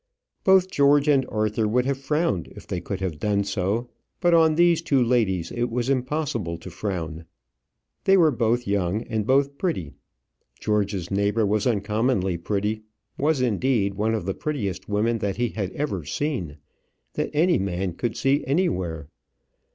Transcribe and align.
Both 0.43 0.71
George 0.71 1.07
and 1.07 1.27
Arthur 1.29 1.67
would 1.67 1.85
have 1.85 1.99
frowned 1.99 2.47
if 2.55 2.65
they 2.65 2.81
could 2.81 3.01
have 3.01 3.19
done 3.19 3.43
so; 3.43 3.87
but 4.19 4.33
on 4.33 4.55
these 4.55 4.81
two 4.81 5.03
ladies 5.03 5.51
it 5.51 5.69
was 5.69 5.91
impossible 5.91 6.57
to 6.57 6.71
frown. 6.71 7.25
They 8.05 8.17
were 8.17 8.31
both 8.31 8.65
young, 8.65 9.03
and 9.03 9.27
both 9.27 9.59
pretty. 9.59 9.93
George's 10.59 11.11
neighbour 11.11 11.45
was 11.45 11.67
uncommonly 11.67 12.37
pretty 12.39 12.81
was, 13.19 13.41
indeed, 13.41 13.93
one 13.93 14.15
of 14.15 14.25
the 14.25 14.33
prettiest 14.33 14.89
women 14.89 15.19
that 15.19 15.37
he 15.37 15.49
had 15.49 15.71
ever 15.73 16.03
seen; 16.03 16.57
that 17.13 17.29
any 17.31 17.59
man 17.59 17.93
could 17.93 18.17
see 18.17 18.43
anywhere. 18.47 19.07